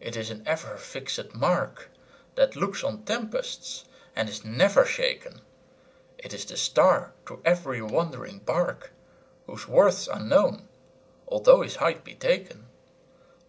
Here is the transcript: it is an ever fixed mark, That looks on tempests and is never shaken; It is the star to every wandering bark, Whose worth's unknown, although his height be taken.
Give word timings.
it 0.00 0.16
is 0.16 0.30
an 0.30 0.42
ever 0.48 0.76
fixed 0.76 1.32
mark, 1.32 1.88
That 2.34 2.56
looks 2.56 2.82
on 2.82 3.04
tempests 3.04 3.84
and 4.16 4.28
is 4.28 4.44
never 4.44 4.84
shaken; 4.84 5.42
It 6.18 6.34
is 6.34 6.44
the 6.44 6.56
star 6.56 7.12
to 7.26 7.40
every 7.44 7.80
wandering 7.80 8.40
bark, 8.40 8.90
Whose 9.46 9.68
worth's 9.68 10.08
unknown, 10.08 10.66
although 11.28 11.62
his 11.62 11.76
height 11.76 12.02
be 12.02 12.16
taken. 12.16 12.66